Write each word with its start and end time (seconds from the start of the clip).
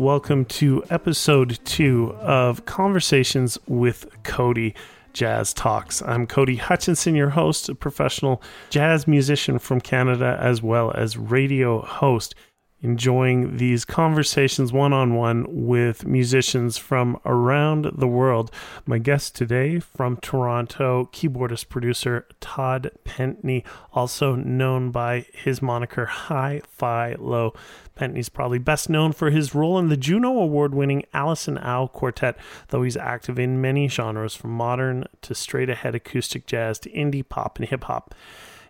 Welcome 0.00 0.46
to 0.46 0.82
episode 0.88 1.58
two 1.66 2.14
of 2.22 2.64
Conversations 2.64 3.58
with 3.66 4.06
Kodi 4.22 4.72
Jazz 5.12 5.52
Talks. 5.52 6.00
I'm 6.00 6.26
Kodi 6.26 6.58
Hutchinson, 6.58 7.14
your 7.14 7.28
host, 7.28 7.68
a 7.68 7.74
professional 7.74 8.40
jazz 8.70 9.06
musician 9.06 9.58
from 9.58 9.82
Canada, 9.82 10.38
as 10.40 10.62
well 10.62 10.90
as 10.92 11.18
radio 11.18 11.82
host 11.82 12.34
enjoying 12.82 13.56
these 13.58 13.84
conversations 13.84 14.72
one 14.72 14.92
on 14.92 15.14
one 15.14 15.44
with 15.48 16.06
musicians 16.06 16.78
from 16.78 17.18
around 17.24 17.90
the 17.94 18.08
world. 18.08 18.50
My 18.86 18.98
guest 18.98 19.34
today 19.34 19.80
from 19.80 20.16
Toronto, 20.18 21.08
keyboardist 21.12 21.68
producer 21.68 22.26
Todd 22.40 22.90
Pentney, 23.04 23.64
also 23.92 24.34
known 24.34 24.90
by 24.90 25.26
his 25.32 25.60
moniker 25.60 26.06
HiFiLo. 26.06 27.54
Pentney's 27.96 28.30
probably 28.30 28.58
best 28.58 28.88
known 28.88 29.12
for 29.12 29.30
his 29.30 29.54
role 29.54 29.78
in 29.78 29.88
the 29.88 29.96
Juno 29.96 30.38
Award 30.38 30.74
winning 30.74 31.04
Alison 31.12 31.58
Au 31.58 31.86
Quartet, 31.86 32.36
though 32.68 32.82
he's 32.82 32.96
active 32.96 33.38
in 33.38 33.60
many 33.60 33.88
genres 33.88 34.34
from 34.34 34.52
modern 34.52 35.04
to 35.20 35.34
straight 35.34 35.68
ahead 35.68 35.94
acoustic 35.94 36.46
jazz 36.46 36.78
to 36.78 36.90
indie 36.90 37.28
pop 37.28 37.58
and 37.58 37.68
hip 37.68 37.84
hop 37.84 38.14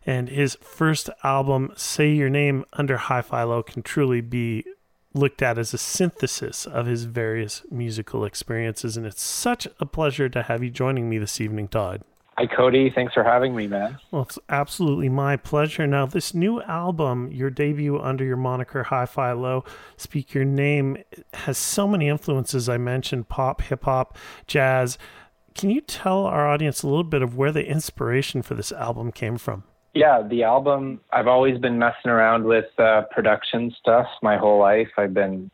and 0.07 0.29
his 0.29 0.57
first 0.63 1.11
album, 1.23 1.73
Say 1.77 2.13
Your 2.13 2.31
Name 2.31 2.65
Under 2.73 2.97
HiFiLo, 2.97 3.65
can 3.65 3.83
truly 3.83 4.21
be 4.21 4.65
looked 5.13 5.43
at 5.43 5.59
as 5.59 5.75
a 5.75 5.79
synthesis 5.79 6.67
of 6.67 6.87
his 6.87 7.05
various 7.05 7.63
musical 7.71 8.25
experiences. 8.25 8.97
And 8.97 9.07
it's 9.07 9.23
such 9.23 9.67
a 9.79 9.87
pleasure 9.87 10.29
to 10.29 10.43
have 10.43 10.63
you 10.63 10.71
joining 10.71 11.09
me 11.09 11.19
this 11.19 11.41
evening, 11.41 11.69
Todd. 11.69 12.03
Hi, 12.39 12.47
Kodi. 12.47 12.95
Thanks 12.95 13.13
for 13.13 13.23
having 13.23 13.55
me, 13.55 13.67
man. 13.67 13.99
Well, 14.11 14.23
it's 14.23 14.39
absolutely 14.49 15.11
my 15.11 15.37
pleasure. 15.37 15.87
Now, 15.87 16.07
this 16.07 16.33
new 16.33 16.63
album, 16.63 17.31
your 17.33 17.51
debut 17.51 18.01
under 18.01 18.25
your 18.25 18.39
moniker 18.39 18.85
HiFiLo, 18.85 19.67
Speak 19.99 20.33
Your 20.33 20.47
Name, 20.47 20.97
has 21.35 21.59
so 21.59 21.87
many 21.87 22.09
influences. 22.09 22.67
I 22.67 22.79
mentioned 22.79 23.29
pop, 23.29 23.61
hip 23.61 23.85
hop, 23.85 24.17
jazz. 24.47 24.97
Can 25.55 25.69
you 25.69 25.83
tell 25.83 26.25
our 26.25 26.49
audience 26.49 26.83
a 26.83 26.89
little 26.89 27.05
bit 27.05 27.21
of 27.21 27.37
where 27.37 27.53
the 27.53 27.67
inspiration 27.67 28.41
for 28.41 28.55
this 28.55 28.73
album 28.73 29.13
came 29.13 29.37
from? 29.37 29.65
Yeah, 29.93 30.23
the 30.23 30.45
album, 30.45 31.01
I've 31.13 31.27
always 31.27 31.59
been 31.59 31.79
messing 31.79 32.11
around 32.11 32.45
with 32.45 32.67
uh, 32.79 33.03
production 33.11 33.75
stuff 33.81 34.07
my 34.23 34.37
whole 34.37 34.61
life. 34.61 34.89
I've 34.97 35.15
been 35.15 35.51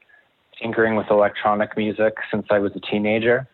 tinkering 0.61 0.95
with 0.95 1.07
electronic 1.11 1.77
music 1.77 2.15
since 2.31 2.47
I 2.51 2.59
was 2.59 2.73
a 2.77 2.81
teenager. 2.81 3.49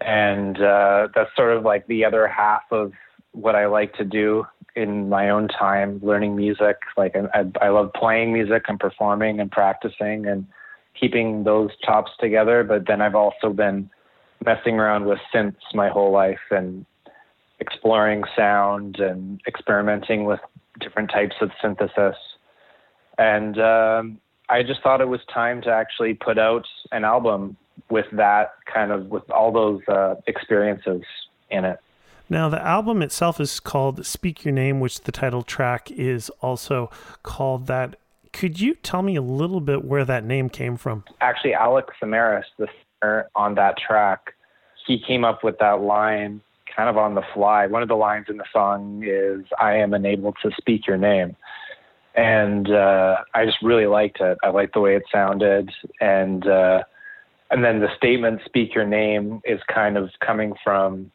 And 0.00 0.60
uh, 0.60 1.08
that's 1.14 1.30
sort 1.36 1.56
of 1.56 1.64
like 1.64 1.86
the 1.86 2.04
other 2.04 2.28
half 2.28 2.62
of 2.70 2.92
what 3.32 3.54
I 3.54 3.66
like 3.66 3.94
to 3.94 4.04
do 4.04 4.44
in 4.76 5.08
my 5.08 5.30
own 5.30 5.48
time, 5.48 6.00
learning 6.02 6.36
music. 6.36 6.76
Like, 6.98 7.14
I, 7.16 7.44
I 7.62 7.68
love 7.70 7.90
playing 7.94 8.32
music 8.32 8.64
and 8.68 8.78
performing 8.78 9.40
and 9.40 9.50
practicing 9.50 10.26
and 10.26 10.46
keeping 10.98 11.44
those 11.44 11.70
chops 11.82 12.10
together. 12.20 12.62
But 12.62 12.86
then 12.86 13.00
I've 13.00 13.14
also 13.14 13.50
been 13.50 13.88
messing 14.44 14.78
around 14.78 15.06
with 15.06 15.18
synths 15.34 15.54
my 15.72 15.88
whole 15.88 16.12
life 16.12 16.40
and 16.50 16.84
exploring 17.64 18.24
sound 18.36 18.96
and 18.98 19.40
experimenting 19.46 20.24
with 20.24 20.40
different 20.80 21.10
types 21.10 21.36
of 21.40 21.50
synthesis. 21.62 22.16
And 23.18 23.58
um, 23.58 24.18
I 24.48 24.62
just 24.62 24.82
thought 24.82 25.00
it 25.00 25.08
was 25.08 25.20
time 25.32 25.62
to 25.62 25.70
actually 25.70 26.14
put 26.14 26.38
out 26.38 26.66
an 26.92 27.04
album 27.04 27.56
with 27.90 28.06
that 28.12 28.52
kind 28.72 28.92
of, 28.92 29.06
with 29.06 29.28
all 29.30 29.52
those 29.52 29.80
uh, 29.88 30.16
experiences 30.26 31.02
in 31.50 31.64
it. 31.64 31.78
Now, 32.28 32.48
the 32.48 32.62
album 32.62 33.02
itself 33.02 33.40
is 33.40 33.60
called 33.60 34.04
Speak 34.04 34.44
Your 34.44 34.52
Name, 34.52 34.80
which 34.80 35.02
the 35.02 35.12
title 35.12 35.42
track 35.42 35.90
is 35.90 36.30
also 36.40 36.90
called 37.22 37.66
that. 37.66 37.96
Could 38.32 38.60
you 38.60 38.74
tell 38.74 39.02
me 39.02 39.14
a 39.16 39.22
little 39.22 39.60
bit 39.60 39.84
where 39.84 40.04
that 40.04 40.24
name 40.24 40.48
came 40.48 40.76
from? 40.76 41.04
Actually, 41.20 41.54
Alex 41.54 41.94
Samaras, 42.02 42.44
the 42.58 42.66
singer 43.00 43.28
on 43.34 43.54
that 43.54 43.76
track, 43.76 44.34
he 44.86 44.98
came 45.06 45.24
up 45.24 45.44
with 45.44 45.58
that 45.58 45.80
line 45.80 46.40
kind 46.76 46.88
of 46.88 46.96
on 46.96 47.14
the 47.14 47.22
fly. 47.32 47.66
One 47.66 47.82
of 47.82 47.88
the 47.88 47.94
lines 47.94 48.26
in 48.28 48.36
the 48.36 48.44
song 48.52 49.02
is, 49.04 49.44
I 49.60 49.76
am 49.76 49.94
unable 49.94 50.32
to 50.42 50.50
speak 50.58 50.86
your 50.86 50.96
name. 50.96 51.36
And 52.14 52.70
uh, 52.70 53.16
I 53.34 53.44
just 53.44 53.58
really 53.62 53.86
liked 53.86 54.20
it. 54.20 54.38
I 54.44 54.48
liked 54.48 54.74
the 54.74 54.80
way 54.80 54.94
it 54.96 55.02
sounded. 55.10 55.70
And, 56.00 56.46
uh, 56.46 56.82
and 57.50 57.64
then 57.64 57.80
the 57.80 57.88
statement, 57.96 58.40
speak 58.44 58.74
your 58.74 58.86
name, 58.86 59.40
is 59.44 59.60
kind 59.72 59.96
of 59.96 60.10
coming 60.24 60.54
from 60.62 61.10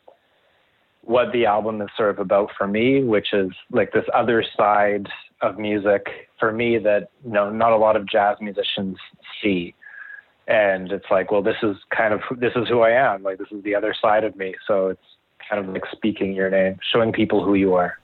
what 1.02 1.32
the 1.32 1.46
album 1.46 1.82
is 1.82 1.90
sort 1.96 2.10
of 2.12 2.20
about 2.20 2.52
for 2.58 2.68
me, 2.68 3.04
which 3.04 3.34
is 3.34 3.50
like 3.72 3.92
this 3.94 4.06
other 4.14 4.44
side 4.58 5.08
of 5.42 5.58
music 5.58 6.06
for 6.40 6.52
me 6.52 6.78
that 6.78 7.10
you 7.24 7.32
know 7.32 7.50
not 7.50 7.72
a 7.72 7.78
lot 7.78 7.96
of 7.96 8.08
jazz 8.08 8.38
musicians 8.42 8.98
see 9.42 9.74
and 10.48 10.92
it's 10.92 11.06
like 11.10 11.32
well 11.32 11.42
this 11.42 11.56
is 11.64 11.78
kind 11.96 12.14
of 12.14 12.22
this 12.40 12.52
is 12.56 12.68
who 12.68 12.82
i 12.82 12.90
am 12.90 13.24
like 13.24 13.38
this 13.38 13.48
is 13.52 13.64
the 13.64 13.76
other 13.76 13.96
side 14.02 14.24
of 14.24 14.36
me 14.36 14.54
so 14.68 14.88
it's 14.88 15.02
kind 15.48 15.66
of 15.66 15.74
like 15.74 15.84
speaking 15.92 16.34
your 16.34 16.50
name, 16.50 16.78
showing 16.92 17.12
people 17.12 17.44
who 17.44 17.54
you 17.54 17.74
are. 17.74 17.98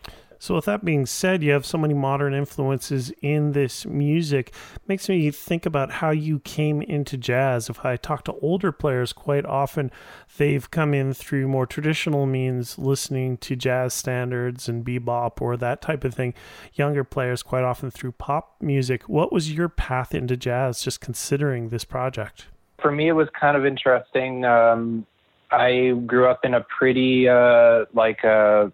So, 0.46 0.56
with 0.56 0.66
that 0.66 0.86
being 0.86 1.06
said, 1.06 1.42
you 1.42 1.54
have 1.54 1.66
so 1.66 1.78
many 1.78 1.94
modern 1.94 2.34
influences 2.34 3.12
in 3.22 3.54
this 3.54 3.86
music. 3.86 4.54
Makes 4.88 5.10
me 5.10 5.32
think 5.32 5.66
about 5.66 5.92
how 5.92 6.12
you 6.12 6.40
came 6.40 6.82
into 6.82 7.18
jazz. 7.18 7.70
If 7.70 7.86
I 7.86 7.96
talk 7.96 8.26
to 8.26 8.34
older 8.34 8.72
players, 8.72 9.14
quite 9.14 9.46
often 9.46 9.92
they've 10.38 10.70
come 10.70 10.94
in 10.94 11.14
through 11.14 11.48
more 11.48 11.66
traditional 11.66 12.26
means, 12.26 12.78
listening 12.78 13.38
to 13.38 13.56
jazz 13.56 13.94
standards 13.94 14.68
and 14.68 14.86
bebop 14.86 15.42
or 15.42 15.58
that 15.58 15.82
type 15.82 16.04
of 16.04 16.14
thing. 16.14 16.34
Younger 16.74 17.04
players, 17.04 17.42
quite 17.42 17.64
often 17.64 17.90
through 17.90 18.12
pop 18.12 18.56
music. 18.62 19.08
What 19.10 19.32
was 19.32 19.52
your 19.52 19.70
path 19.70 20.14
into 20.14 20.38
jazz, 20.38 20.82
just 20.82 21.02
considering 21.02 21.70
this 21.70 21.86
project? 21.86 22.48
For 22.82 22.92
me, 22.92 23.08
it 23.08 23.14
was 23.14 23.30
kind 23.40 23.58
of 23.58 23.66
interesting. 23.66 24.46
Um, 24.46 25.08
I 25.56 25.92
grew 26.06 26.28
up 26.30 26.42
in 26.44 26.54
a 26.54 26.62
pretty 26.78 27.30
uh, 27.30 27.86
like 27.94 28.24
uh, 28.26 28.70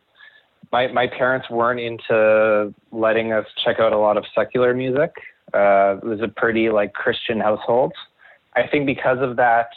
my 0.71 0.87
my 0.87 1.07
parents 1.07 1.49
weren't 1.49 1.79
into 1.79 2.73
letting 2.91 3.33
us 3.33 3.45
check 3.63 3.79
out 3.79 3.93
a 3.93 3.97
lot 3.97 4.17
of 4.17 4.25
secular 4.33 4.73
music. 4.73 5.11
Uh, 5.53 5.97
it 5.97 6.03
was 6.03 6.21
a 6.21 6.27
pretty 6.27 6.69
like 6.69 6.93
Christian 6.93 7.39
household. 7.39 7.93
I 8.55 8.67
think 8.67 8.85
because 8.85 9.19
of 9.21 9.35
that, 9.37 9.67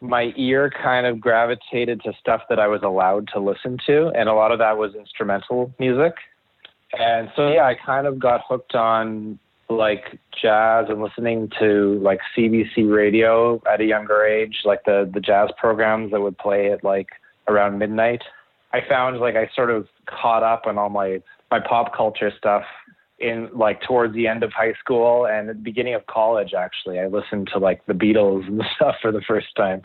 my 0.00 0.32
ear 0.36 0.70
kind 0.82 1.06
of 1.06 1.20
gravitated 1.20 2.02
to 2.04 2.12
stuff 2.20 2.42
that 2.48 2.58
I 2.58 2.68
was 2.68 2.82
allowed 2.82 3.28
to 3.34 3.40
listen 3.40 3.78
to, 3.86 4.08
and 4.14 4.28
a 4.28 4.34
lot 4.34 4.52
of 4.52 4.58
that 4.58 4.76
was 4.78 4.94
instrumental 4.94 5.72
music. 5.78 6.14
And 6.98 7.30
so 7.34 7.50
yeah, 7.50 7.64
I 7.66 7.74
kind 7.74 8.06
of 8.06 8.18
got 8.18 8.42
hooked 8.48 8.74
on 8.74 9.38
like 9.76 10.18
jazz 10.40 10.86
and 10.88 11.02
listening 11.02 11.50
to 11.58 11.98
like 12.02 12.20
CBC 12.36 12.90
radio 12.92 13.60
at 13.70 13.80
a 13.80 13.84
younger 13.84 14.24
age, 14.24 14.56
like 14.64 14.84
the 14.84 15.10
the 15.12 15.20
jazz 15.20 15.50
programs 15.58 16.12
that 16.12 16.20
would 16.20 16.38
play 16.38 16.72
at 16.72 16.84
like 16.84 17.08
around 17.48 17.78
midnight. 17.78 18.22
I 18.72 18.80
found 18.88 19.18
like 19.18 19.36
I 19.36 19.50
sort 19.54 19.70
of 19.70 19.86
caught 20.06 20.42
up 20.42 20.62
on 20.66 20.78
all 20.78 20.88
my 20.88 21.22
my 21.50 21.60
pop 21.60 21.94
culture 21.96 22.32
stuff 22.36 22.64
in 23.18 23.48
like 23.54 23.80
towards 23.82 24.14
the 24.14 24.26
end 24.26 24.42
of 24.42 24.52
high 24.52 24.74
school 24.80 25.26
and 25.26 25.48
the 25.48 25.54
beginning 25.54 25.94
of 25.94 26.06
college 26.06 26.54
actually. 26.54 26.98
I 26.98 27.06
listened 27.06 27.50
to 27.52 27.58
like 27.58 27.84
the 27.86 27.92
Beatles 27.92 28.46
and 28.46 28.62
stuff 28.76 28.96
for 29.00 29.12
the 29.12 29.22
first 29.26 29.54
time. 29.56 29.82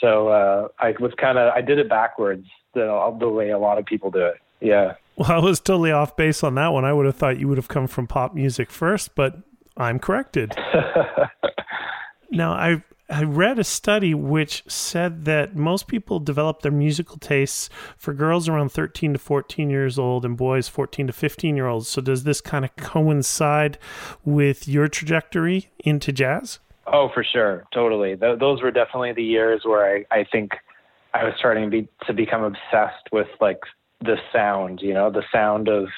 So 0.00 0.28
uh 0.28 0.68
I 0.78 0.94
was 1.00 1.12
kind 1.20 1.38
of 1.38 1.52
I 1.52 1.60
did 1.60 1.78
it 1.78 1.88
backwards 1.88 2.46
the 2.74 3.16
the 3.18 3.28
way 3.28 3.50
a 3.50 3.58
lot 3.58 3.78
of 3.78 3.86
people 3.86 4.10
do 4.10 4.24
it. 4.26 4.36
Yeah. 4.60 4.94
Well, 5.16 5.30
I 5.30 5.38
was 5.38 5.60
totally 5.60 5.92
off 5.92 6.16
base 6.16 6.42
on 6.42 6.54
that 6.54 6.72
one. 6.72 6.84
I 6.84 6.92
would 6.92 7.06
have 7.06 7.16
thought 7.16 7.38
you 7.38 7.48
would 7.48 7.58
have 7.58 7.68
come 7.68 7.86
from 7.86 8.06
pop 8.06 8.34
music 8.34 8.70
first, 8.70 9.14
but 9.14 9.36
I'm 9.76 9.98
corrected. 9.98 10.54
now, 12.30 12.52
I 12.52 12.82
I 13.12 13.24
read 13.24 13.58
a 13.58 13.64
study 13.64 14.14
which 14.14 14.64
said 14.66 15.26
that 15.26 15.54
most 15.54 15.86
people 15.86 16.18
develop 16.18 16.62
their 16.62 16.72
musical 16.72 17.18
tastes 17.18 17.68
for 17.98 18.14
girls 18.14 18.48
around 18.48 18.70
13 18.70 19.12
to 19.12 19.18
14 19.18 19.68
years 19.68 19.98
old 19.98 20.24
and 20.24 20.34
boys 20.34 20.66
14 20.68 21.08
to 21.08 21.12
15 21.12 21.54
year 21.54 21.66
olds. 21.66 21.88
So, 21.88 22.00
does 22.00 22.24
this 22.24 22.40
kind 22.40 22.64
of 22.64 22.74
coincide 22.76 23.78
with 24.24 24.66
your 24.66 24.88
trajectory 24.88 25.68
into 25.80 26.10
jazz? 26.10 26.58
Oh, 26.86 27.10
for 27.12 27.22
sure. 27.22 27.64
Totally. 27.72 28.16
Th- 28.16 28.38
those 28.38 28.62
were 28.62 28.70
definitely 28.70 29.12
the 29.12 29.22
years 29.22 29.60
where 29.64 30.04
I, 30.10 30.20
I 30.20 30.24
think 30.24 30.52
I 31.12 31.24
was 31.24 31.34
starting 31.38 31.64
to, 31.64 31.82
be, 31.82 31.88
to 32.06 32.14
become 32.14 32.42
obsessed 32.42 33.12
with 33.12 33.28
like 33.40 33.60
the 34.02 34.16
sound, 34.32 34.80
you 34.82 34.94
know, 34.94 35.10
the 35.10 35.24
sound 35.32 35.68
of 35.68 35.88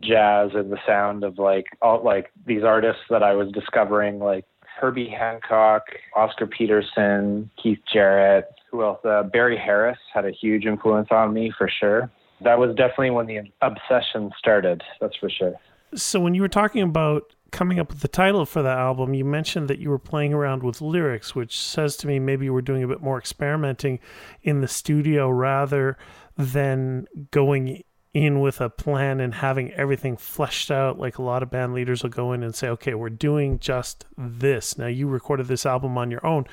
jazz 0.00 0.50
and 0.54 0.72
the 0.72 0.78
sound 0.86 1.24
of 1.24 1.38
like 1.38 1.66
all 1.80 2.02
like 2.02 2.30
these 2.46 2.64
artists 2.64 3.02
that 3.10 3.22
I 3.22 3.34
was 3.34 3.50
discovering, 3.52 4.18
like 4.18 4.44
Herbie 4.80 5.08
Hancock, 5.08 5.82
Oscar 6.16 6.46
Peterson, 6.46 7.50
Keith 7.62 7.80
Jarrett, 7.92 8.46
who 8.70 8.82
else? 8.82 9.04
Uh, 9.04 9.22
Barry 9.22 9.56
Harris 9.56 9.98
had 10.12 10.24
a 10.24 10.30
huge 10.30 10.64
influence 10.64 11.08
on 11.10 11.32
me 11.32 11.52
for 11.56 11.68
sure. 11.68 12.10
That 12.40 12.58
was 12.58 12.74
definitely 12.74 13.10
when 13.10 13.26
the 13.26 13.40
obsession 13.60 14.30
started. 14.38 14.82
That's 15.00 15.16
for 15.16 15.30
sure. 15.30 15.54
So 15.94 16.20
when 16.20 16.34
you 16.34 16.42
were 16.42 16.48
talking 16.48 16.82
about 16.82 17.34
coming 17.52 17.78
up 17.78 17.90
with 17.90 18.00
the 18.00 18.08
title 18.08 18.46
for 18.46 18.62
the 18.62 18.70
album, 18.70 19.14
you 19.14 19.24
mentioned 19.24 19.68
that 19.68 19.78
you 19.78 19.90
were 19.90 19.98
playing 19.98 20.32
around 20.32 20.62
with 20.62 20.80
lyrics, 20.80 21.34
which 21.34 21.56
says 21.56 21.96
to 21.98 22.06
me 22.06 22.18
maybe 22.18 22.46
you 22.46 22.52
were 22.52 22.62
doing 22.62 22.82
a 22.82 22.88
bit 22.88 23.02
more 23.02 23.18
experimenting 23.18 24.00
in 24.42 24.62
the 24.62 24.68
studio 24.68 25.28
rather 25.28 25.96
than 26.36 27.06
going 27.30 27.84
in 28.14 28.40
with 28.40 28.60
a 28.60 28.68
plan 28.68 29.20
and 29.20 29.34
having 29.34 29.72
everything 29.72 30.16
fleshed 30.16 30.70
out 30.70 30.98
like 30.98 31.16
a 31.16 31.22
lot 31.22 31.42
of 31.42 31.50
band 31.50 31.72
leaders 31.72 32.02
will 32.02 32.10
go 32.10 32.32
in 32.32 32.42
and 32.42 32.54
say 32.54 32.68
okay 32.68 32.94
we're 32.94 33.08
doing 33.08 33.58
just 33.58 34.04
this. 34.18 34.76
Now 34.76 34.86
you 34.86 35.08
recorded 35.08 35.46
this 35.48 35.64
album 35.64 35.96
on 35.96 36.10
your 36.10 36.24
own 36.26 36.46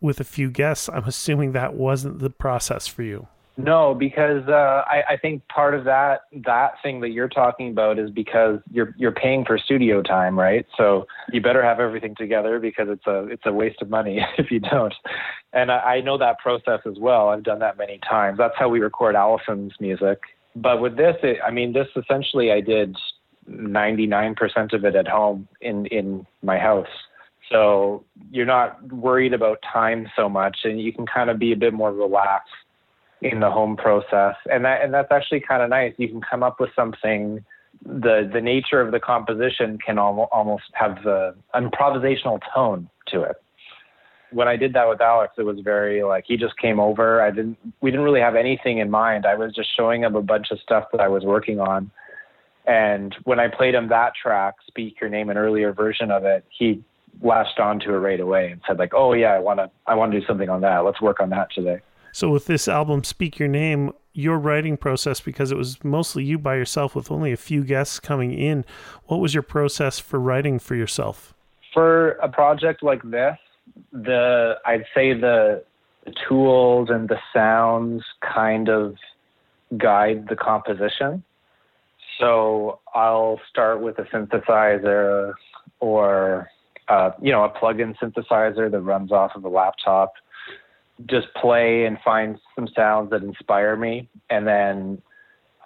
with 0.00 0.18
a 0.18 0.24
few 0.24 0.50
guests. 0.50 0.88
I'm 0.88 1.04
assuming 1.04 1.52
that 1.52 1.74
wasn't 1.74 2.18
the 2.18 2.30
process 2.30 2.88
for 2.88 3.02
you 3.02 3.28
no, 3.58 3.94
because 3.94 4.48
uh, 4.48 4.82
I, 4.86 5.02
I 5.10 5.16
think 5.18 5.46
part 5.48 5.74
of 5.74 5.84
that 5.84 6.22
that 6.44 6.72
thing 6.82 7.00
that 7.00 7.10
you're 7.10 7.28
talking 7.28 7.70
about 7.70 7.98
is 7.98 8.10
because 8.10 8.60
you're 8.70 8.94
you're 8.96 9.12
paying 9.12 9.44
for 9.44 9.58
studio 9.58 10.02
time, 10.02 10.38
right? 10.38 10.66
So 10.78 11.06
you 11.32 11.42
better 11.42 11.62
have 11.62 11.78
everything 11.78 12.14
together 12.14 12.58
because 12.58 12.88
it's 12.88 13.06
a 13.06 13.26
it's 13.26 13.42
a 13.44 13.52
waste 13.52 13.82
of 13.82 13.90
money 13.90 14.24
if 14.38 14.50
you 14.50 14.58
don't. 14.58 14.94
And 15.52 15.70
I, 15.70 15.78
I 15.78 16.00
know 16.00 16.16
that 16.16 16.38
process 16.38 16.80
as 16.86 16.98
well. 16.98 17.28
I've 17.28 17.42
done 17.42 17.58
that 17.58 17.76
many 17.76 17.98
times. 18.08 18.38
That's 18.38 18.54
how 18.58 18.70
we 18.70 18.80
record 18.80 19.16
Alison's 19.16 19.74
music. 19.80 20.20
But 20.56 20.80
with 20.80 20.96
this, 20.96 21.16
it, 21.22 21.38
I 21.46 21.50
mean, 21.50 21.74
this 21.74 21.88
essentially 21.94 22.52
I 22.52 22.62
did 22.62 22.96
99% 23.50 24.72
of 24.72 24.84
it 24.86 24.96
at 24.96 25.08
home 25.08 25.46
in 25.60 25.84
in 25.86 26.26
my 26.42 26.58
house. 26.58 26.88
So 27.50 28.02
you're 28.30 28.46
not 28.46 28.82
worried 28.90 29.34
about 29.34 29.58
time 29.70 30.08
so 30.16 30.30
much, 30.30 30.60
and 30.64 30.80
you 30.80 30.90
can 30.90 31.04
kind 31.04 31.28
of 31.28 31.38
be 31.38 31.52
a 31.52 31.56
bit 31.56 31.74
more 31.74 31.92
relaxed 31.92 32.54
in 33.22 33.38
the 33.38 33.50
home 33.50 33.76
process, 33.76 34.34
and 34.50 34.64
that 34.64 34.82
and 34.82 34.92
that's 34.92 35.12
actually 35.12 35.40
kind 35.40 35.62
of 35.62 35.70
nice. 35.70 35.94
You 35.96 36.08
can 36.08 36.20
come 36.20 36.42
up 36.42 36.60
with 36.60 36.70
something. 36.74 37.44
The 37.84 38.28
the 38.32 38.40
nature 38.40 38.80
of 38.80 38.92
the 38.92 39.00
composition 39.00 39.78
can 39.84 39.98
al- 39.98 40.28
almost 40.32 40.64
have 40.74 41.02
the 41.04 41.34
improvisational 41.54 42.40
tone 42.54 42.88
to 43.08 43.22
it. 43.22 43.36
When 44.32 44.48
I 44.48 44.56
did 44.56 44.72
that 44.72 44.88
with 44.88 45.00
Alex, 45.00 45.34
it 45.38 45.42
was 45.42 45.60
very 45.60 46.02
like 46.02 46.24
he 46.26 46.36
just 46.36 46.56
came 46.58 46.80
over. 46.80 47.22
I 47.22 47.30
didn't 47.30 47.58
we 47.80 47.90
didn't 47.90 48.04
really 48.04 48.20
have 48.20 48.34
anything 48.34 48.78
in 48.78 48.90
mind. 48.90 49.24
I 49.24 49.36
was 49.36 49.54
just 49.54 49.68
showing 49.76 50.02
him 50.02 50.16
a 50.16 50.22
bunch 50.22 50.48
of 50.50 50.58
stuff 50.60 50.84
that 50.92 51.00
I 51.00 51.08
was 51.08 51.22
working 51.22 51.60
on. 51.60 51.90
And 52.66 53.14
when 53.24 53.38
I 53.40 53.48
played 53.48 53.74
him 53.74 53.88
that 53.88 54.14
track, 54.20 54.54
"Speak 54.66 55.00
Your 55.00 55.10
Name," 55.10 55.30
an 55.30 55.36
earlier 55.36 55.72
version 55.72 56.10
of 56.10 56.24
it, 56.24 56.44
he 56.48 56.82
latched 57.20 57.60
onto 57.60 57.94
it 57.94 57.98
right 57.98 58.20
away 58.20 58.50
and 58.50 58.60
said 58.66 58.78
like, 58.78 58.94
"Oh 58.94 59.12
yeah, 59.12 59.32
I 59.32 59.38
want 59.38 59.60
to 59.60 59.70
I 59.86 59.94
want 59.94 60.10
to 60.12 60.20
do 60.20 60.26
something 60.26 60.48
on 60.48 60.60
that. 60.62 60.78
Let's 60.78 61.00
work 61.00 61.20
on 61.20 61.30
that 61.30 61.48
today." 61.52 61.80
So 62.12 62.28
with 62.28 62.46
this 62.46 62.68
album, 62.68 63.04
Speak 63.04 63.38
Your 63.38 63.48
Name, 63.48 63.92
your 64.12 64.38
writing 64.38 64.76
process, 64.76 65.20
because 65.20 65.50
it 65.50 65.56
was 65.56 65.82
mostly 65.82 66.24
you 66.24 66.38
by 66.38 66.56
yourself 66.56 66.94
with 66.94 67.10
only 67.10 67.32
a 67.32 67.36
few 67.36 67.64
guests 67.64 67.98
coming 67.98 68.32
in, 68.32 68.66
what 69.06 69.18
was 69.18 69.32
your 69.32 69.42
process 69.42 69.98
for 69.98 70.20
writing 70.20 70.58
for 70.58 70.74
yourself? 70.74 71.34
For 71.72 72.12
a 72.12 72.28
project 72.28 72.82
like 72.82 73.02
this, 73.02 73.38
the 73.92 74.56
I'd 74.66 74.84
say 74.94 75.14
the, 75.14 75.64
tools 76.28 76.88
and 76.90 77.08
the 77.08 77.18
sounds 77.32 78.02
kind 78.20 78.68
of 78.68 78.96
guide 79.78 80.26
the 80.28 80.34
composition. 80.34 81.22
So 82.18 82.80
I'll 82.92 83.40
start 83.48 83.80
with 83.80 83.98
a 83.98 84.02
synthesizer 84.02 85.34
or 85.78 86.48
uh, 86.88 87.10
you 87.20 87.30
know 87.30 87.44
a 87.44 87.48
plug-in 87.48 87.94
synthesizer 87.94 88.68
that 88.68 88.80
runs 88.80 89.12
off 89.12 89.30
of 89.36 89.44
a 89.44 89.48
laptop 89.48 90.14
just 91.06 91.28
play 91.34 91.84
and 91.84 91.98
find 92.04 92.38
some 92.54 92.68
sounds 92.74 93.10
that 93.10 93.22
inspire 93.22 93.76
me. 93.76 94.08
And 94.30 94.46
then 94.46 95.02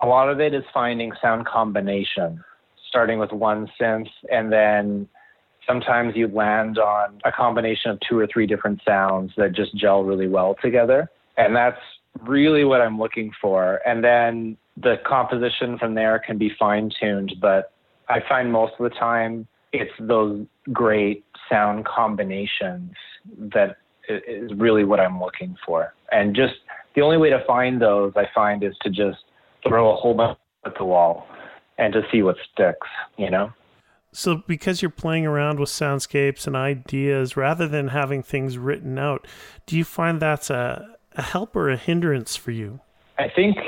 a 0.03 0.07
lot 0.07 0.29
of 0.29 0.41
it 0.41 0.55
is 0.55 0.65
finding 0.73 1.13
sound 1.21 1.47
combination, 1.47 2.43
starting 2.89 3.19
with 3.19 3.33
one 3.33 3.69
synth 3.81 4.11
and 4.31 4.53
then 4.53 5.09
sometimes 5.67 6.15
you 6.15 6.29
land 6.29 6.79
on 6.79 7.21
a 7.25 7.33
combination 7.33 7.91
of 7.91 7.99
two 8.09 8.19
or 8.19 8.27
three 8.27 8.47
different 8.47 8.81
sounds 8.85 9.33
that 9.37 9.53
just 9.53 9.75
gel 9.77 10.05
really 10.05 10.29
well 10.29 10.57
together. 10.63 11.11
And 11.37 11.55
that's 11.55 11.81
really 12.23 12.65
what 12.65 12.81
I'm 12.81 12.99
looking 12.99 13.33
for. 13.41 13.81
And 13.87 14.03
then 14.03 14.57
the 14.77 14.97
composition 15.05 15.79
from 15.79 15.95
there 15.95 16.19
can 16.19 16.39
be 16.39 16.51
fine 16.59 16.91
tuned, 17.01 17.35
but 17.41 17.73
I 18.09 18.21
find 18.29 18.53
most 18.53 18.75
of 18.79 18.91
the 18.91 18.97
time 18.97 19.47
it's 19.73 19.93
those 19.99 20.47
great 20.73 21.25
sound 21.51 21.85
combinations 21.85 22.93
that 23.39 23.79
is 24.09 24.53
really 24.57 24.85
what 24.85 25.01
I'm 25.01 25.21
looking 25.21 25.57
for. 25.65 25.95
And 26.13 26.35
just 26.35 26.55
the 26.95 27.03
only 27.03 27.17
way 27.17 27.31
to 27.31 27.45
find 27.47 27.81
those, 27.81 28.13
I 28.17 28.27
find, 28.35 28.63
is 28.63 28.75
to 28.83 28.91
just 28.91 29.19
throw 29.67 29.93
a 29.93 29.97
whole 29.97 30.15
bunch 30.15 30.39
at 30.65 30.77
the 30.79 30.85
wall 30.85 31.27
and 31.79 31.93
to 31.93 32.03
see 32.11 32.23
what 32.23 32.37
sticks, 32.53 32.89
you 33.17 33.31
know? 33.31 33.53
So, 34.13 34.43
because 34.47 34.81
you're 34.81 34.91
playing 34.91 35.27
around 35.27 35.61
with 35.61 35.69
soundscapes 35.69 36.47
and 36.47 36.57
ideas 36.57 37.37
rather 37.37 37.69
than 37.69 37.89
having 37.89 38.23
things 38.23 38.57
written 38.57 38.99
out, 38.99 39.27
do 39.67 39.77
you 39.77 39.85
find 39.85 40.21
that's 40.21 40.49
a, 40.49 40.97
a 41.13 41.23
help 41.23 41.55
or 41.55 41.69
a 41.69 41.77
hindrance 41.77 42.35
for 42.35 42.51
you? 42.51 42.81
I 43.19 43.29
think 43.29 43.59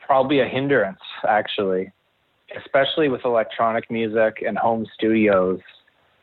probably 0.00 0.40
a 0.40 0.46
hindrance, 0.46 1.00
actually, 1.28 1.92
especially 2.56 3.08
with 3.08 3.26
electronic 3.26 3.90
music 3.90 4.42
and 4.46 4.56
home 4.56 4.86
studios 4.94 5.60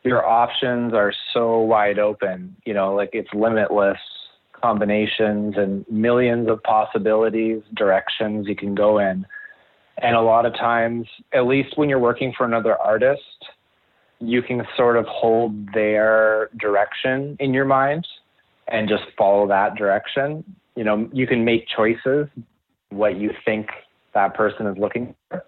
your 0.05 0.25
options 0.25 0.93
are 0.93 1.13
so 1.33 1.59
wide 1.59 1.99
open. 1.99 2.55
You 2.65 2.73
know, 2.73 2.93
like 2.93 3.09
it's 3.13 3.29
limitless 3.33 3.97
combinations 4.61 5.55
and 5.57 5.85
millions 5.89 6.49
of 6.49 6.61
possibilities, 6.63 7.61
directions 7.75 8.47
you 8.47 8.55
can 8.55 8.73
go 8.75 8.99
in. 8.99 9.25
And 9.97 10.15
a 10.15 10.21
lot 10.21 10.45
of 10.45 10.53
times, 10.53 11.07
at 11.33 11.45
least 11.45 11.77
when 11.77 11.89
you're 11.89 11.99
working 11.99 12.33
for 12.37 12.45
another 12.45 12.77
artist, 12.77 13.21
you 14.19 14.41
can 14.41 14.65
sort 14.75 14.97
of 14.97 15.05
hold 15.07 15.73
their 15.73 16.49
direction 16.59 17.37
in 17.39 17.53
your 17.53 17.65
mind 17.65 18.07
and 18.67 18.89
just 18.89 19.03
follow 19.17 19.47
that 19.47 19.75
direction. 19.75 20.43
You 20.75 20.83
know, 20.83 21.09
you 21.13 21.27
can 21.27 21.45
make 21.45 21.67
choices 21.67 22.27
what 22.89 23.17
you 23.17 23.31
think 23.45 23.67
that 24.13 24.33
person 24.33 24.67
is 24.67 24.77
looking 24.77 25.15
for. 25.29 25.45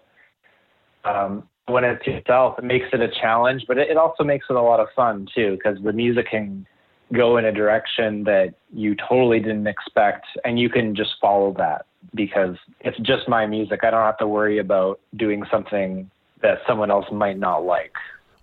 Um, 1.04 1.48
when 1.68 1.84
it's 1.84 2.06
yourself, 2.06 2.58
it 2.58 2.64
makes 2.64 2.86
it 2.92 3.00
a 3.00 3.08
challenge, 3.08 3.64
but 3.66 3.78
it, 3.78 3.96
also 3.96 4.24
makes 4.24 4.46
it 4.48 4.56
a 4.56 4.62
lot 4.62 4.80
of 4.80 4.88
fun 4.94 5.28
too, 5.34 5.56
because 5.56 5.78
the 5.82 5.92
music 5.92 6.30
can 6.30 6.66
go 7.12 7.36
in 7.36 7.44
a 7.44 7.52
direction 7.52 8.24
that 8.24 8.54
you 8.72 8.94
totally 9.08 9.40
didn't 9.40 9.66
expect, 9.66 10.26
and 10.44 10.58
you 10.58 10.68
can 10.68 10.94
just 10.94 11.12
follow 11.20 11.54
that 11.54 11.86
because 12.14 12.56
it's 12.80 12.98
just 12.98 13.28
my 13.28 13.46
music. 13.46 13.80
I 13.82 13.90
don't 13.90 14.04
have 14.04 14.18
to 14.18 14.26
worry 14.26 14.58
about 14.58 15.00
doing 15.16 15.44
something 15.50 16.10
that 16.42 16.58
someone 16.66 16.90
else 16.90 17.06
might 17.10 17.38
not 17.38 17.64
like. 17.64 17.92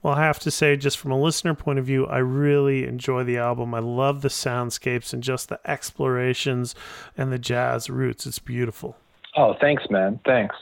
Well, 0.03 0.13
I 0.13 0.23
have 0.23 0.39
to 0.39 0.51
say, 0.51 0.75
just 0.75 0.99
from 0.99 1.11
a 1.11 1.19
listener 1.19 1.55
point 1.55 1.79
of 1.79 1.85
view, 1.85 2.05
I 2.05 2.19
really 2.19 2.85
enjoy 2.85 3.23
the 3.23 3.37
album. 3.37 3.73
I 3.73 3.79
love 3.79 4.21
the 4.21 4.27
soundscapes 4.29 5.13
and 5.13 5.23
just 5.23 5.49
the 5.49 5.59
explorations 5.65 6.75
and 7.17 7.31
the 7.31 7.39
jazz 7.39 7.89
roots. 7.89 8.27
It's 8.27 8.37
beautiful. 8.37 8.97
Oh, 9.35 9.55
thanks, 9.59 9.83
man. 9.89 10.19
Thanks. 10.23 10.55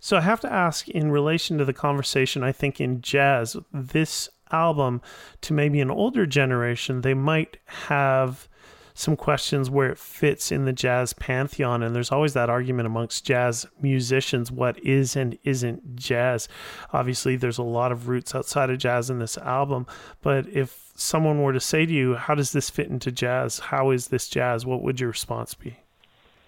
So 0.00 0.16
I 0.16 0.20
have 0.20 0.40
to 0.40 0.52
ask, 0.52 0.88
in 0.88 1.10
relation 1.10 1.58
to 1.58 1.64
the 1.64 1.72
conversation, 1.72 2.42
I 2.42 2.52
think 2.52 2.80
in 2.80 3.00
jazz, 3.00 3.56
this 3.72 4.28
album 4.52 5.02
to 5.42 5.52
maybe 5.52 5.80
an 5.80 5.90
older 5.90 6.26
generation, 6.26 7.00
they 7.00 7.14
might 7.14 7.58
have 7.66 8.48
some 8.96 9.14
questions 9.14 9.68
where 9.68 9.90
it 9.90 9.98
fits 9.98 10.50
in 10.50 10.64
the 10.64 10.72
jazz 10.72 11.12
pantheon. 11.12 11.82
And 11.82 11.94
there's 11.94 12.10
always 12.10 12.32
that 12.32 12.48
argument 12.48 12.86
amongst 12.86 13.26
jazz 13.26 13.66
musicians 13.82 14.50
what 14.50 14.82
is 14.82 15.16
and 15.16 15.38
isn't 15.44 15.96
jazz. 15.96 16.48
Obviously, 16.94 17.36
there's 17.36 17.58
a 17.58 17.62
lot 17.62 17.92
of 17.92 18.08
roots 18.08 18.34
outside 18.34 18.70
of 18.70 18.78
jazz 18.78 19.10
in 19.10 19.18
this 19.18 19.36
album. 19.36 19.86
But 20.22 20.48
if 20.48 20.92
someone 20.94 21.42
were 21.42 21.52
to 21.52 21.60
say 21.60 21.84
to 21.84 21.92
you, 21.92 22.14
How 22.14 22.34
does 22.34 22.52
this 22.52 22.70
fit 22.70 22.88
into 22.88 23.12
jazz? 23.12 23.58
How 23.58 23.90
is 23.90 24.08
this 24.08 24.28
jazz? 24.28 24.64
What 24.64 24.82
would 24.82 24.98
your 24.98 25.10
response 25.10 25.52
be? 25.52 25.76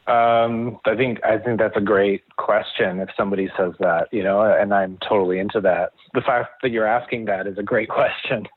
Um, 0.09 0.79
I 0.87 0.97
think 0.97 1.23
I 1.23 1.37
think 1.37 1.59
that's 1.59 1.77
a 1.77 1.83
great 1.83 2.23
question. 2.37 3.01
If 3.01 3.11
somebody 3.15 3.51
says 3.59 3.73
that, 3.81 4.09
you 4.11 4.23
know, 4.23 4.41
and 4.41 4.73
I'm 4.73 4.99
totally 5.07 5.39
into 5.39 5.61
that. 5.61 5.93
The 6.15 6.23
fact 6.23 6.63
that 6.63 6.71
you're 6.71 6.87
asking 6.87 7.27
that 7.27 7.47
is 7.47 7.59
a 7.59 7.63
great 7.63 7.89
question 8.01 8.49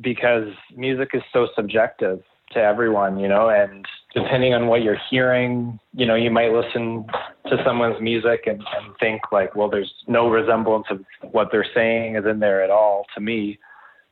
because 0.00 0.48
music 0.76 1.10
is 1.14 1.22
so 1.32 1.48
subjective 1.54 2.20
to 2.52 2.58
everyone, 2.58 3.18
you 3.18 3.28
know, 3.28 3.48
and 3.48 3.86
depending 4.14 4.54
on 4.54 4.66
what 4.66 4.82
you're 4.82 5.00
hearing, 5.10 5.78
you 5.94 6.06
know, 6.06 6.14
you 6.14 6.30
might 6.30 6.52
listen 6.52 7.04
to 7.46 7.56
someone's 7.64 8.00
music 8.00 8.44
and, 8.46 8.60
and 8.60 8.94
think 8.98 9.20
like, 9.30 9.54
well, 9.54 9.68
there's 9.68 9.92
no 10.06 10.28
resemblance 10.28 10.86
of 10.90 11.04
what 11.30 11.48
they're 11.52 11.66
saying 11.74 12.16
is 12.16 12.24
in 12.28 12.40
there 12.40 12.62
at 12.62 12.70
all 12.70 13.04
to 13.14 13.20
me, 13.20 13.58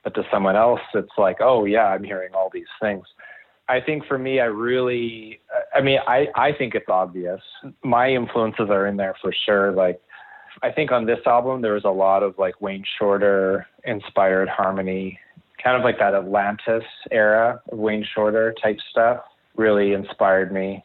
but 0.05 0.15
to 0.15 0.23
someone 0.31 0.55
else, 0.55 0.81
it's 0.95 1.09
like, 1.19 1.39
oh 1.41 1.65
yeah, 1.65 1.87
I'm 1.87 2.05
hearing 2.05 2.35
all 2.35 2.51
these 2.53 2.65
things. 2.81 3.05
I 3.69 3.81
think 3.81 4.07
for 4.07 4.19
me, 4.19 4.41
I 4.41 4.45
really, 4.45 5.41
I 5.75 5.81
mean, 5.81 5.99
I, 6.07 6.29
I 6.37 6.53
think 6.53 6.75
it's 6.75 6.89
obvious. 6.89 7.41
My 7.83 8.11
influences 8.11 8.71
are 8.71 8.87
in 8.87 8.97
there 8.97 9.17
for 9.21 9.33
sure. 9.45 9.73
Like, 9.73 10.01
I 10.63 10.71
think 10.71 10.93
on 10.93 11.05
this 11.05 11.19
album, 11.27 11.63
there 11.63 11.75
was 11.75 11.85
a 11.85 11.91
lot 11.91 12.23
of 12.23 12.39
like 12.39 12.61
Wayne 12.61 12.85
Shorter 12.99 13.67
inspired 13.85 14.49
harmony, 14.49 15.19
kind 15.63 15.77
of 15.77 15.83
like 15.83 15.99
that 15.99 16.15
Atlantis 16.15 16.85
era 17.11 17.61
of 17.71 17.79
Wayne 17.79 18.07
Shorter 18.15 18.55
type 18.63 18.79
stuff 18.91 19.21
really 19.57 19.93
inspired 19.93 20.53
me. 20.53 20.85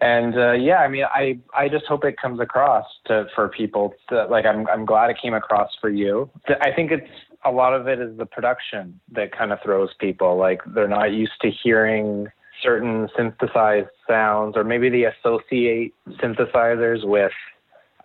And 0.00 0.36
uh, 0.38 0.52
yeah, 0.52 0.78
I 0.78 0.88
mean, 0.88 1.04
I 1.04 1.38
I 1.56 1.68
just 1.68 1.86
hope 1.86 2.04
it 2.04 2.16
comes 2.20 2.38
across 2.38 2.84
to 3.06 3.26
for 3.34 3.48
people. 3.48 3.94
To, 4.10 4.26
like, 4.26 4.44
I'm 4.44 4.66
I'm 4.68 4.84
glad 4.84 5.10
it 5.10 5.16
came 5.20 5.34
across 5.34 5.70
for 5.80 5.90
you. 5.90 6.30
I 6.60 6.70
think 6.70 6.92
it's 6.92 7.10
a 7.44 7.50
lot 7.50 7.72
of 7.74 7.86
it 7.88 8.00
is 8.00 8.16
the 8.18 8.26
production 8.26 9.00
that 9.12 9.36
kind 9.36 9.52
of 9.52 9.58
throws 9.62 9.90
people. 9.98 10.36
Like 10.36 10.60
they're 10.66 10.88
not 10.88 11.12
used 11.12 11.40
to 11.42 11.50
hearing 11.62 12.28
certain 12.62 13.08
synthesized 13.16 13.88
sounds, 14.06 14.56
or 14.56 14.64
maybe 14.64 14.88
they 14.88 15.04
associate 15.04 15.94
synthesizers 16.22 17.06
with 17.06 17.32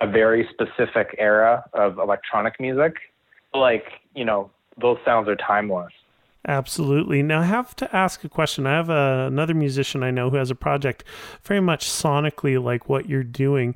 a 0.00 0.06
very 0.06 0.48
specific 0.52 1.14
era 1.18 1.64
of 1.72 1.98
electronic 1.98 2.60
music. 2.60 2.94
Like, 3.52 3.84
you 4.14 4.24
know, 4.24 4.50
those 4.80 4.98
sounds 5.04 5.28
are 5.28 5.36
timeless. 5.36 5.92
Absolutely. 6.46 7.22
Now, 7.22 7.40
I 7.40 7.44
have 7.44 7.74
to 7.76 7.96
ask 7.96 8.22
a 8.22 8.28
question. 8.28 8.66
I 8.66 8.72
have 8.72 8.90
a, 8.90 9.26
another 9.28 9.54
musician 9.54 10.02
I 10.02 10.10
know 10.10 10.28
who 10.28 10.36
has 10.36 10.50
a 10.50 10.54
project 10.54 11.02
very 11.42 11.60
much 11.60 11.86
sonically 11.86 12.62
like 12.62 12.88
what 12.88 13.08
you're 13.08 13.24
doing. 13.24 13.74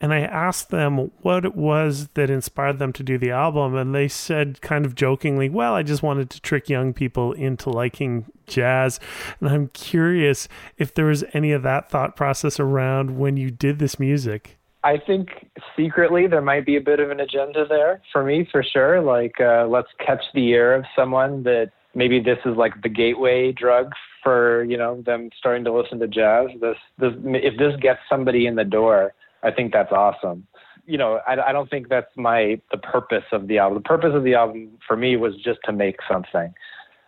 And 0.00 0.12
I 0.12 0.20
asked 0.20 0.70
them 0.70 1.10
what 1.22 1.44
it 1.44 1.54
was 1.54 2.08
that 2.14 2.28
inspired 2.28 2.78
them 2.78 2.92
to 2.94 3.02
do 3.02 3.16
the 3.16 3.30
album. 3.30 3.74
And 3.74 3.94
they 3.94 4.08
said, 4.08 4.60
kind 4.60 4.84
of 4.84 4.94
jokingly, 4.94 5.48
well, 5.48 5.74
I 5.74 5.82
just 5.82 6.02
wanted 6.02 6.30
to 6.30 6.40
trick 6.40 6.68
young 6.68 6.92
people 6.92 7.32
into 7.32 7.70
liking 7.70 8.26
jazz. 8.46 9.00
And 9.40 9.48
I'm 9.48 9.68
curious 9.68 10.48
if 10.76 10.92
there 10.94 11.06
was 11.06 11.24
any 11.32 11.52
of 11.52 11.62
that 11.62 11.90
thought 11.90 12.16
process 12.16 12.60
around 12.60 13.18
when 13.18 13.36
you 13.36 13.50
did 13.50 13.78
this 13.78 13.98
music. 13.98 14.58
I 14.82 14.98
think 14.98 15.50
secretly 15.76 16.26
there 16.26 16.42
might 16.42 16.66
be 16.66 16.76
a 16.76 16.80
bit 16.80 17.00
of 17.00 17.10
an 17.10 17.18
agenda 17.18 17.66
there 17.66 18.02
for 18.12 18.22
me, 18.22 18.46
for 18.52 18.62
sure. 18.62 19.00
Like, 19.00 19.40
uh, 19.40 19.66
let's 19.66 19.88
catch 20.04 20.22
the 20.34 20.46
ear 20.48 20.74
of 20.74 20.84
someone 20.94 21.42
that 21.44 21.72
maybe 21.94 22.20
this 22.20 22.38
is 22.44 22.56
like 22.56 22.82
the 22.82 22.88
gateway 22.90 23.52
drug 23.52 23.92
for 24.22 24.64
you 24.64 24.76
know 24.76 25.00
them 25.02 25.30
starting 25.38 25.64
to 25.64 25.72
listen 25.72 25.98
to 26.00 26.08
jazz. 26.08 26.48
This, 26.60 26.76
this 26.98 27.12
if 27.24 27.58
this 27.58 27.74
gets 27.80 28.00
somebody 28.10 28.46
in 28.46 28.56
the 28.56 28.64
door, 28.64 29.14
I 29.44 29.50
think 29.50 29.72
that's 29.72 29.92
awesome. 29.92 30.46
You 30.86 30.98
know, 30.98 31.20
I, 31.26 31.36
I 31.48 31.52
don't 31.52 31.70
think 31.70 31.88
that's 31.88 32.10
my 32.16 32.60
the 32.70 32.78
purpose 32.78 33.24
of 33.32 33.46
the 33.46 33.58
album. 33.58 33.78
The 33.78 33.88
purpose 33.88 34.12
of 34.14 34.24
the 34.24 34.34
album 34.34 34.78
for 34.86 34.96
me 34.96 35.16
was 35.16 35.34
just 35.36 35.60
to 35.64 35.72
make 35.72 35.96
something. 36.10 36.52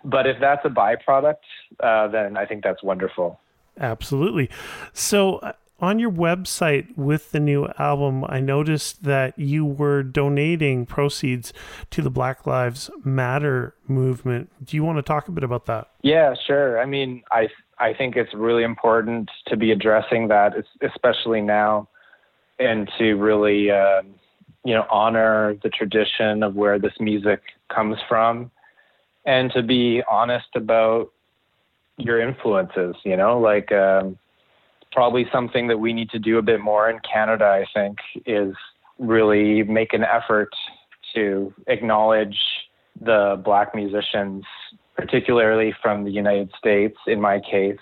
But 0.05 0.27
if 0.27 0.37
that's 0.41 0.65
a 0.65 0.69
byproduct, 0.69 1.35
uh, 1.83 2.09
then 2.09 2.37
I 2.37 2.47
think 2.47 2.63
that's 2.63 2.83
wonderful. 2.83 3.41
Absolutely. 3.79 4.49
So 4.93 5.37
uh, 5.37 5.53
on 5.81 5.99
your 5.99 6.11
website 6.11 6.97
with 6.97 7.33
the 7.33 7.41
new 7.41 7.69
album, 7.79 8.25
I 8.29 8.41
noticed 8.41 9.05
that 9.05 9.39
you 9.39 9.67
were 9.67 10.03
donating 10.03 10.87
proceeds 10.87 11.53
to 11.91 12.01
the 12.01 12.09
Black 12.09 12.47
Lives 12.47 12.91
Matter 13.05 13.75
movement. 13.87 14.51
Do 14.65 14.77
you 14.77 14.85
want 14.85 14.99
to 14.99 15.03
talk 15.03 15.29
a 15.29 15.33
bit 15.33 15.45
about 15.45 15.67
that? 15.67 15.91
Yeah, 16.03 16.35
sure. 16.47 16.81
I 16.81 16.87
mean, 16.87 17.23
I 17.31 17.49
I 17.79 17.93
think 17.93 18.17
it's 18.17 18.33
really 18.33 18.63
important 18.63 19.31
to 19.49 19.57
be 19.57 19.71
addressing 19.71 20.29
that, 20.29 20.55
especially 20.81 21.43
now, 21.43 21.89
and 22.59 22.91
to 22.99 23.15
really, 23.15 23.71
uh, 23.71 24.03
you 24.65 24.75
know, 24.75 24.87
honor 24.91 25.57
the 25.63 25.69
tradition 25.69 26.43
of 26.43 26.55
where 26.55 26.79
this 26.79 26.95
music 27.01 27.41
comes 27.75 27.97
from, 28.09 28.51
and 29.25 29.51
to 29.53 29.63
be 29.63 30.03
honest 30.11 30.49
about 30.55 31.11
your 31.97 32.21
influences. 32.21 32.97
You 33.05 33.17
know, 33.17 33.39
like. 33.39 33.73
Um, 33.73 34.19
probably 34.93 35.27
something 35.31 35.69
that 35.69 35.79
we 35.79 35.93
need 35.93 36.09
to 36.09 36.19
do 36.19 36.39
a 36.39 36.43
bit 36.43 36.59
more 36.59 36.89
in 36.89 36.99
Canada, 37.01 37.45
I 37.45 37.67
think, 37.75 37.99
is 38.25 38.55
really 38.99 39.63
make 39.63 39.93
an 39.93 40.03
effort 40.03 40.49
to 41.15 41.53
acknowledge 41.67 42.39
the 43.01 43.41
black 43.45 43.75
musicians, 43.75 44.45
particularly 44.97 45.75
from 45.83 46.05
the 46.05 46.11
United 46.11 46.51
States, 46.59 46.97
in 47.07 47.21
my 47.21 47.41
case, 47.41 47.79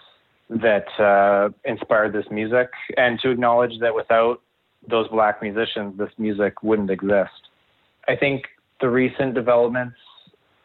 that 0.50 0.88
uh, 0.98 1.50
inspired 1.64 2.12
this 2.12 2.26
music, 2.32 2.70
and 2.96 3.20
to 3.20 3.30
acknowledge 3.30 3.78
that 3.80 3.94
without 3.94 4.40
those 4.88 5.08
black 5.08 5.42
musicians, 5.42 5.96
this 5.98 6.10
music 6.18 6.62
wouldn't 6.62 6.90
exist. 6.90 7.48
I 8.08 8.16
think 8.16 8.44
the 8.80 8.88
recent 8.88 9.34
developments 9.34 9.96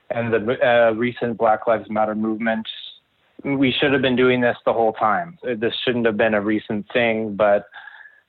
and 0.09 0.33
the 0.33 0.57
uh, 0.65 0.91
recent 0.91 1.37
Black 1.37 1.67
Lives 1.67 1.89
Matter 1.89 2.15
movement 2.15 2.67
we 3.43 3.73
should 3.79 3.93
have 3.93 4.01
been 4.01 4.15
doing 4.15 4.41
this 4.41 4.57
the 4.65 4.73
whole 4.73 4.93
time. 4.93 5.37
This 5.43 5.73
shouldn't 5.85 6.05
have 6.05 6.17
been 6.17 6.33
a 6.33 6.41
recent 6.41 6.85
thing, 6.91 7.35
but 7.35 7.67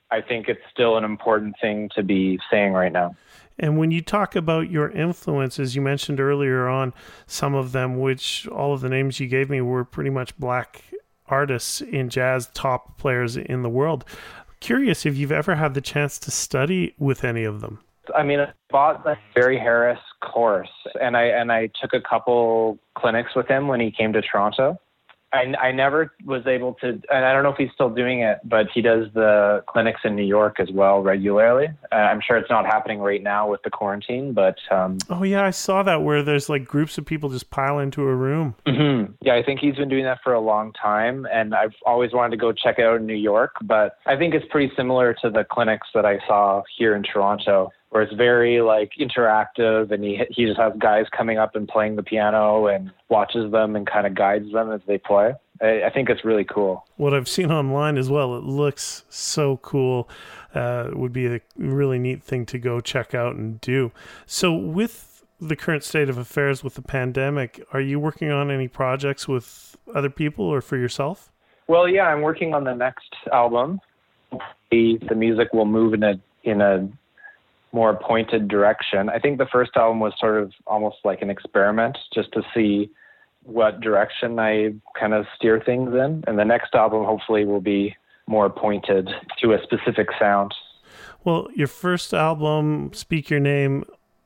I 0.09 0.21
think 0.21 0.47
it's 0.47 0.61
still 0.71 0.97
an 0.97 1.03
important 1.03 1.55
thing 1.61 1.89
to 1.95 2.03
be 2.03 2.39
saying 2.49 2.73
right 2.73 2.91
now. 2.91 3.15
And 3.59 3.77
when 3.77 3.91
you 3.91 4.01
talk 4.01 4.35
about 4.35 4.71
your 4.71 4.89
influences, 4.89 5.75
you 5.75 5.81
mentioned 5.81 6.19
earlier 6.19 6.67
on 6.67 6.93
some 7.27 7.53
of 7.53 7.73
them, 7.73 7.99
which 7.99 8.47
all 8.47 8.73
of 8.73 8.81
the 8.81 8.89
names 8.89 9.19
you 9.19 9.27
gave 9.27 9.49
me 9.49 9.61
were 9.61 9.83
pretty 9.83 10.09
much 10.09 10.37
black 10.37 10.83
artists 11.27 11.81
in 11.81 12.09
jazz, 12.09 12.49
top 12.53 12.97
players 12.97 13.37
in 13.37 13.61
the 13.61 13.69
world. 13.69 14.03
Curious 14.61 15.05
if 15.05 15.17
you've 15.17 15.31
ever 15.31 15.55
had 15.55 15.73
the 15.73 15.81
chance 15.81 16.17
to 16.19 16.31
study 16.31 16.93
with 16.97 17.23
any 17.23 17.43
of 17.43 17.61
them. 17.61 17.79
I 18.15 18.23
mean, 18.23 18.39
I 18.39 18.53
bought 18.69 19.03
the 19.03 19.17
Barry 19.35 19.57
Harris 19.57 19.99
course, 20.21 20.69
and 21.01 21.17
I 21.17 21.23
and 21.23 21.51
I 21.51 21.69
took 21.81 21.93
a 21.93 22.01
couple 22.01 22.77
clinics 22.95 23.35
with 23.35 23.47
him 23.47 23.67
when 23.67 23.79
he 23.79 23.91
came 23.91 24.13
to 24.13 24.21
Toronto. 24.21 24.77
I, 25.33 25.53
I 25.59 25.71
never 25.71 26.13
was 26.25 26.45
able 26.45 26.73
to, 26.75 26.87
and 26.87 27.25
I 27.25 27.33
don't 27.33 27.43
know 27.43 27.51
if 27.51 27.57
he's 27.57 27.71
still 27.73 27.89
doing 27.89 28.21
it, 28.21 28.39
but 28.43 28.67
he 28.73 28.81
does 28.81 29.07
the 29.13 29.63
clinics 29.67 30.01
in 30.03 30.15
New 30.15 30.25
York 30.25 30.59
as 30.59 30.69
well 30.71 31.01
regularly. 31.01 31.67
Uh, 31.91 31.95
I'm 31.95 32.21
sure 32.21 32.37
it's 32.37 32.49
not 32.49 32.65
happening 32.65 32.99
right 32.99 33.23
now 33.23 33.49
with 33.49 33.61
the 33.63 33.69
quarantine, 33.69 34.33
but. 34.33 34.57
Um, 34.69 34.97
oh, 35.09 35.23
yeah, 35.23 35.45
I 35.45 35.51
saw 35.51 35.83
that 35.83 36.03
where 36.03 36.21
there's 36.23 36.49
like 36.49 36.65
groups 36.65 36.97
of 36.97 37.05
people 37.05 37.29
just 37.29 37.49
pile 37.49 37.79
into 37.79 38.01
a 38.03 38.15
room. 38.15 38.55
Mm-hmm. 38.65 39.13
Yeah, 39.21 39.35
I 39.35 39.43
think 39.43 39.59
he's 39.59 39.75
been 39.75 39.89
doing 39.89 40.03
that 40.03 40.19
for 40.23 40.33
a 40.33 40.41
long 40.41 40.73
time, 40.73 41.25
and 41.31 41.55
I've 41.55 41.75
always 41.85 42.11
wanted 42.11 42.31
to 42.31 42.37
go 42.37 42.51
check 42.51 42.79
it 42.79 42.85
out 42.85 42.97
in 42.97 43.05
New 43.05 43.13
York, 43.13 43.55
but 43.63 43.97
I 44.05 44.17
think 44.17 44.33
it's 44.33 44.45
pretty 44.49 44.73
similar 44.75 45.13
to 45.21 45.29
the 45.29 45.45
clinics 45.49 45.87
that 45.93 46.05
I 46.05 46.19
saw 46.27 46.63
here 46.77 46.95
in 46.95 47.03
Toronto 47.03 47.71
where 47.91 48.01
it's 48.01 48.13
very 48.13 48.61
like 48.61 48.93
interactive 48.99 49.91
and 49.91 50.03
he 50.03 50.21
he 50.29 50.45
just 50.45 50.59
has 50.59 50.73
guys 50.79 51.05
coming 51.15 51.37
up 51.37 51.55
and 51.55 51.67
playing 51.67 51.97
the 51.97 52.03
piano 52.03 52.67
and 52.67 52.89
watches 53.09 53.51
them 53.51 53.75
and 53.75 53.85
kind 53.85 54.07
of 54.07 54.15
guides 54.15 54.51
them 54.51 54.71
as 54.71 54.81
they 54.87 54.97
play. 54.97 55.33
I, 55.61 55.83
I 55.83 55.89
think 55.89 56.09
it's 56.09 56.25
really 56.25 56.45
cool. 56.45 56.85
What 56.95 57.13
I've 57.13 57.27
seen 57.27 57.51
online 57.51 57.97
as 57.97 58.09
well, 58.09 58.35
it 58.37 58.43
looks 58.43 59.03
so 59.09 59.57
cool. 59.57 60.09
Uh, 60.55 60.89
would 60.93 61.13
be 61.13 61.27
a 61.27 61.39
really 61.55 61.97
neat 61.97 62.23
thing 62.23 62.45
to 62.47 62.57
go 62.57 62.81
check 62.81 63.13
out 63.13 63.35
and 63.35 63.61
do. 63.61 63.91
So 64.25 64.53
with 64.53 65.23
the 65.39 65.55
current 65.55 65.83
state 65.83 66.09
of 66.09 66.17
affairs 66.17 66.61
with 66.61 66.75
the 66.75 66.81
pandemic, 66.81 67.65
are 67.71 67.79
you 67.79 67.99
working 67.99 68.31
on 68.31 68.51
any 68.51 68.67
projects 68.67 69.29
with 69.29 69.77
other 69.95 70.09
people 70.09 70.45
or 70.45 70.59
for 70.61 70.75
yourself? 70.75 71.31
Well, 71.67 71.87
yeah, 71.87 72.07
I'm 72.07 72.21
working 72.21 72.53
on 72.53 72.65
the 72.65 72.73
next 72.73 73.13
album. 73.31 73.79
The, 74.71 74.99
the 75.07 75.15
music 75.15 75.53
will 75.53 75.65
move 75.65 75.93
in 75.93 76.03
a 76.03 76.19
in 76.43 76.59
a 76.59 76.89
more 77.71 77.95
pointed 77.95 78.47
direction. 78.47 79.09
I 79.09 79.19
think 79.19 79.37
the 79.37 79.45
first 79.45 79.71
album 79.75 79.99
was 79.99 80.13
sort 80.19 80.41
of 80.41 80.51
almost 80.67 80.97
like 81.03 81.21
an 81.21 81.29
experiment 81.29 81.97
just 82.13 82.31
to 82.33 82.41
see 82.53 82.89
what 83.43 83.81
direction 83.81 84.39
I 84.39 84.73
kind 84.99 85.13
of 85.13 85.25
steer 85.35 85.61
things 85.65 85.93
in. 85.93 86.23
And 86.27 86.37
the 86.37 86.45
next 86.45 86.75
album 86.75 87.05
hopefully 87.05 87.45
will 87.45 87.61
be 87.61 87.95
more 88.27 88.49
pointed 88.49 89.09
to 89.41 89.53
a 89.53 89.63
specific 89.63 90.09
sound. 90.19 90.53
Well, 91.23 91.47
your 91.55 91.67
first 91.67 92.13
album, 92.13 92.91
Speak 92.93 93.29
Your 93.29 93.39
Name, 93.39 93.85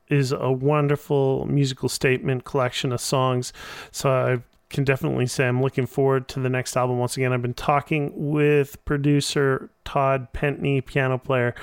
is 0.10 0.32
a 0.32 0.52
wonderful 0.52 1.46
musical 1.46 1.90
statement 1.90 2.44
collection 2.44 2.92
of 2.92 3.02
songs. 3.02 3.54
So 3.92 4.12
I 4.12 4.38
can 4.70 4.84
definitely 4.84 5.26
say 5.28 5.48
I'm 5.48 5.62
looking 5.62 5.86
forward 5.86 6.28
to 6.30 6.40
the 6.40 6.50
next 6.50 6.76
album. 6.76 7.00
Once 7.00 7.18
again, 7.18 7.34
I've 7.34 7.42
been 7.42 7.54
talking 7.54 8.12
with 8.16 8.84
producer 8.86 9.70
Todd 9.84 10.28
Pentney, 10.34 10.86
piano 10.86 11.18
player, 11.18 11.56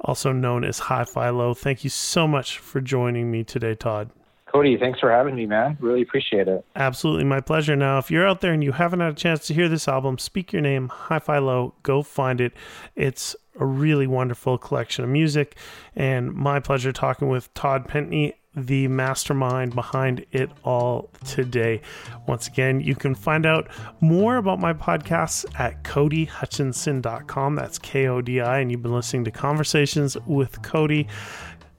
also 0.00 0.32
known 0.32 0.64
as 0.64 0.80
HiFiLo. 0.80 1.56
Thank 1.56 1.84
you 1.84 1.90
so 1.90 2.26
much 2.26 2.58
for 2.58 2.80
joining 2.80 3.30
me 3.30 3.44
today, 3.44 3.74
Todd. 3.74 4.10
Kodi, 4.52 4.78
thanks 4.80 4.98
for 4.98 5.10
having 5.12 5.36
me, 5.36 5.46
man. 5.46 5.76
Really 5.80 6.02
appreciate 6.02 6.48
it. 6.48 6.64
Absolutely, 6.74 7.22
my 7.24 7.40
pleasure. 7.40 7.76
Now, 7.76 7.98
if 7.98 8.10
you're 8.10 8.26
out 8.26 8.40
there 8.40 8.52
and 8.52 8.64
you 8.64 8.72
haven't 8.72 8.98
had 8.98 9.12
a 9.12 9.16
chance 9.16 9.46
to 9.46 9.54
hear 9.54 9.68
this 9.68 9.86
album, 9.86 10.18
Speak 10.18 10.52
Your 10.52 10.62
Name, 10.62 10.88
HiFiLo, 10.88 11.72
go 11.84 12.02
find 12.02 12.40
it. 12.40 12.52
It's 12.96 13.36
a 13.60 13.64
really 13.64 14.08
wonderful 14.08 14.58
collection 14.58 15.04
of 15.04 15.10
music, 15.10 15.56
and 15.94 16.32
my 16.32 16.58
pleasure 16.58 16.92
talking 16.92 17.28
with 17.28 17.52
Todd 17.54 17.86
Pentney 17.86 18.34
the 18.54 18.88
mastermind 18.88 19.74
behind 19.74 20.24
it 20.32 20.50
all 20.64 21.10
today. 21.24 21.80
Once 22.26 22.48
again, 22.48 22.80
you 22.80 22.94
can 22.94 23.14
find 23.14 23.46
out 23.46 23.68
more 24.00 24.36
about 24.36 24.58
my 24.58 24.72
podcasts 24.72 25.44
at 25.58 25.82
kodihutchinson.com. 25.84 27.54
That's 27.54 27.78
K 27.78 28.08
O 28.08 28.20
D 28.20 28.40
I. 28.40 28.58
And 28.58 28.70
you've 28.70 28.82
been 28.82 28.94
listening 28.94 29.24
to 29.24 29.30
Conversations 29.30 30.16
with 30.26 30.62
Kodi, 30.62 31.08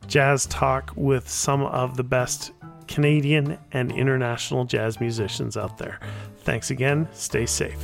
jazz 0.08 0.46
talk 0.46 0.94
with 0.96 1.28
some 1.28 1.64
of 1.64 1.98
the 1.98 2.04
best 2.04 2.52
Canadian 2.88 3.58
and 3.72 3.92
international 3.92 4.66
jazz 4.66 5.00
musicians 5.00 5.58
out 5.58 5.78
there. 5.78 6.00
Thanks 6.40 6.72
again. 6.72 7.08
Stay 7.14 7.46
safe. 7.46 7.78